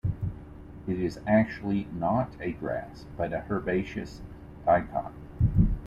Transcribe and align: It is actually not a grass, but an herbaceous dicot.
It 0.87 0.99
is 0.99 1.19
actually 1.27 1.83
not 1.93 2.31
a 2.41 2.53
grass, 2.53 3.05
but 3.17 3.33
an 3.33 3.43
herbaceous 3.51 4.21
dicot. 4.65 5.13